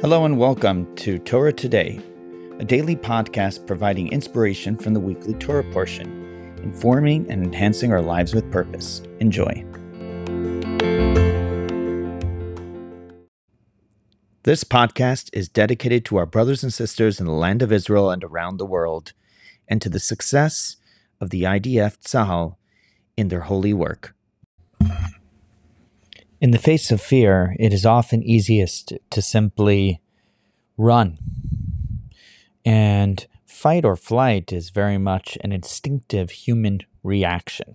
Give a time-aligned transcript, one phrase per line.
[0.00, 2.00] Hello and welcome to Torah Today,
[2.60, 8.32] a daily podcast providing inspiration from the weekly Torah portion, informing and enhancing our lives
[8.32, 9.02] with purpose.
[9.18, 9.64] Enjoy.
[14.44, 18.22] This podcast is dedicated to our brothers and sisters in the land of Israel and
[18.22, 19.14] around the world,
[19.66, 20.76] and to the success
[21.20, 22.54] of the IDF Tzahal
[23.16, 24.14] in their holy work.
[26.40, 30.00] In the face of fear, it is often easiest to simply
[30.76, 31.18] run.
[32.64, 37.74] And fight or flight is very much an instinctive human reaction,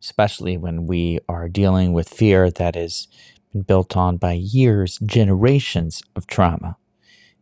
[0.00, 3.08] especially when we are dealing with fear that has
[3.52, 6.76] been built on by years, generations of trauma.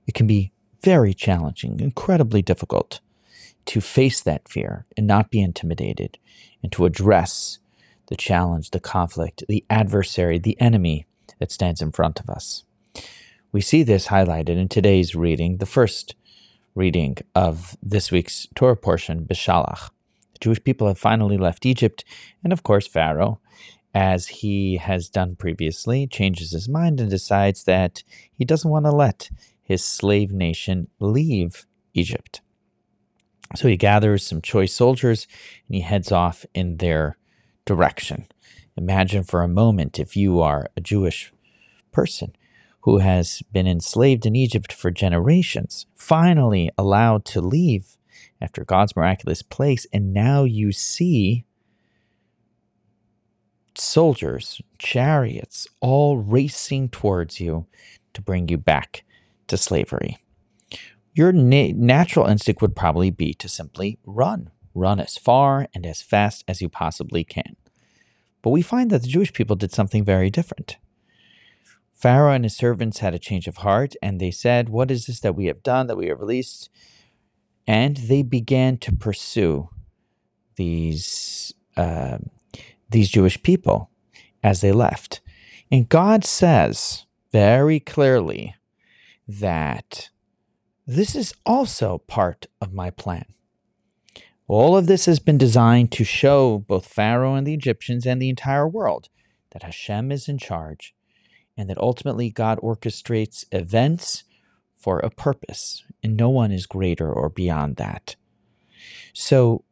[0.07, 0.53] It can be
[0.83, 3.01] very challenging, incredibly difficult
[3.67, 6.17] to face that fear and not be intimidated
[6.63, 7.59] and to address
[8.07, 11.07] the challenge, the conflict, the adversary, the enemy
[11.39, 12.65] that stands in front of us.
[13.53, 16.15] We see this highlighted in today's reading, the first
[16.75, 19.91] reading of this week's Torah portion, Beshalach.
[20.33, 22.05] The Jewish people have finally left Egypt,
[22.43, 23.41] and of course, Pharaoh,
[23.95, 28.91] as he has done previously, changes his mind and decides that he doesn't want to
[28.91, 29.31] let
[29.63, 32.41] his slave nation leave Egypt.
[33.55, 35.29] So he gathers some choice soldiers
[35.69, 37.17] and he heads off in their
[37.65, 38.27] direction.
[38.77, 41.33] Imagine for a moment if you are a Jewish
[41.93, 42.35] person
[42.81, 47.97] who has been enslaved in Egypt for generations, finally allowed to leave
[48.41, 51.47] after God's miraculous place, and now you see
[53.75, 57.67] soldiers, chariots, all racing towards you
[58.13, 59.05] to bring you back
[59.47, 60.19] to slavery.
[61.15, 66.03] Your na- natural instinct would probably be to simply run, run as far and as
[66.03, 67.57] fast as you possibly can.
[68.43, 70.77] But we find that the Jewish people did something very different.
[71.93, 75.21] Pharaoh and his servants had a change of heart, and they said, What is this
[75.21, 76.69] that we have done, that we have released?
[77.67, 79.71] And they began to pursue
[80.57, 82.19] these, uh,
[82.91, 83.91] these Jewish people
[84.43, 85.23] as they left.
[85.71, 88.55] And God says very clearly
[89.27, 90.11] that
[90.87, 93.25] this is also part of my plan.
[94.47, 98.29] All of this has been designed to show both Pharaoh and the Egyptians and the
[98.29, 99.09] entire world
[99.53, 100.95] that Hashem is in charge
[101.57, 104.25] and that ultimately God orchestrates events
[104.77, 108.17] for a purpose, and no one is greater or beyond that.
[109.15, 109.65] So,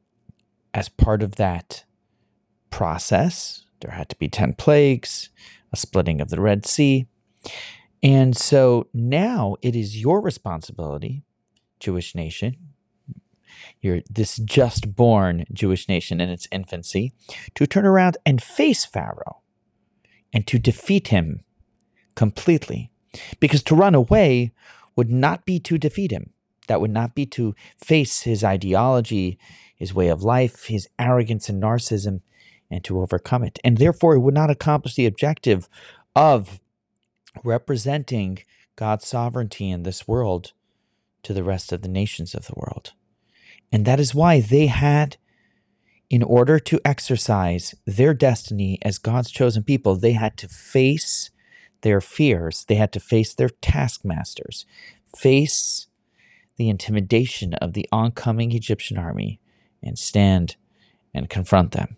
[0.72, 1.84] as part of that
[2.70, 5.28] process, there had to be 10 plagues,
[5.70, 7.06] a splitting of the Red Sea.
[8.02, 11.24] And so now it is your responsibility,
[11.78, 12.71] Jewish nation,
[13.80, 17.12] you're this just born Jewish nation in its infancy,
[17.54, 19.40] to turn around and face Pharaoh
[20.32, 21.44] and to defeat him
[22.14, 22.90] completely.
[23.40, 24.52] Because to run away
[24.96, 26.32] would not be to defeat him.
[26.68, 29.38] That would not be to face his ideology,
[29.74, 32.20] his way of life, his arrogance and narcissism,
[32.70, 33.58] and to overcome it.
[33.62, 35.68] And therefore, it would not accomplish the objective
[36.16, 36.60] of
[37.44, 38.38] representing
[38.76, 40.52] God's sovereignty in this world
[41.22, 42.92] to the rest of the nations of the world.
[43.72, 45.16] And that is why they had,
[46.10, 51.30] in order to exercise their destiny as God's chosen people, they had to face
[51.80, 54.66] their fears, they had to face their taskmasters,
[55.16, 55.88] face
[56.56, 59.40] the intimidation of the oncoming Egyptian army,
[59.82, 60.56] and stand
[61.14, 61.96] and confront them.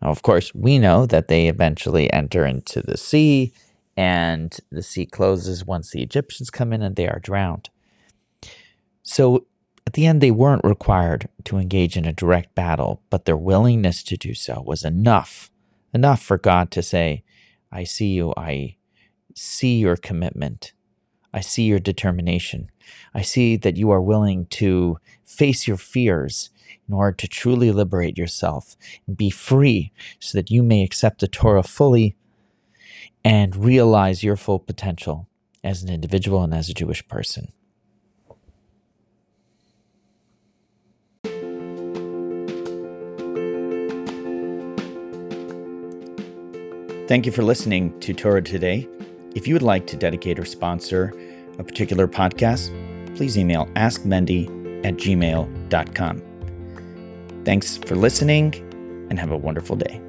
[0.00, 3.52] Now, of course, we know that they eventually enter into the sea,
[3.96, 7.68] and the sea closes once the Egyptians come in and they are drowned.
[9.02, 9.46] So
[9.88, 14.02] at the end, they weren't required to engage in a direct battle, but their willingness
[14.02, 15.50] to do so was enough,
[15.94, 17.24] enough for God to say,
[17.72, 18.76] I see you, I
[19.34, 20.74] see your commitment,
[21.32, 22.70] I see your determination,
[23.14, 26.50] I see that you are willing to face your fears
[26.86, 29.90] in order to truly liberate yourself and be free
[30.20, 32.14] so that you may accept the Torah fully
[33.24, 35.30] and realize your full potential
[35.64, 37.54] as an individual and as a Jewish person.
[47.08, 48.86] Thank you for listening to Torah Today.
[49.34, 51.14] If you would like to dedicate or sponsor
[51.58, 52.68] a particular podcast,
[53.16, 54.46] please email askmendy
[54.84, 56.22] at gmail.com.
[57.46, 58.54] Thanks for listening
[59.08, 60.02] and have a wonderful day.